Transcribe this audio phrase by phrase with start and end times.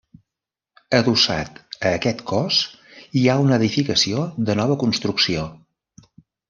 [0.99, 2.63] Adossat a aquest cos
[3.21, 5.51] hi ha una edificació de nova construcció.